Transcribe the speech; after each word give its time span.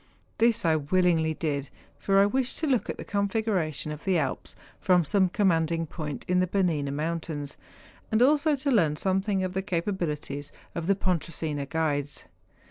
This 0.39 0.65
I 0.65 0.77
willingly 0.77 1.35
did, 1.35 1.69
for 1.99 2.17
I 2.19 2.25
wished 2.25 2.57
to 2.57 2.65
look 2.65 2.89
at 2.89 2.97
the 2.97 3.05
configuration 3.05 3.91
of 3.91 4.03
the 4.03 4.17
Alps 4.17 4.55
from 4.79 5.05
some 5.05 5.29
com¬ 5.29 5.45
manding 5.45 5.85
point 5.87 6.25
in 6.27 6.39
the 6.39 6.47
Bernina 6.47 6.89
mountains, 6.91 7.55
and 8.11 8.19
also 8.19 8.55
to 8.55 8.71
learn 8.71 8.95
something 8.95 9.43
of 9.43 9.53
the 9.53 9.61
capabilities 9.61 10.51
of 10.73 10.87
the 10.87 10.95
Pon¬ 10.95 11.19
tresina 11.19 11.69
guides. 11.69 12.25